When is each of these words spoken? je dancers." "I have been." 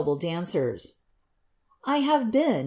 je 0.03 0.15
dancers." 0.17 0.93
"I 1.85 1.97
have 1.99 2.31
been." 2.31 2.59